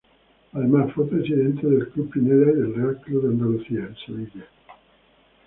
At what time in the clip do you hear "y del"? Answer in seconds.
2.51-2.73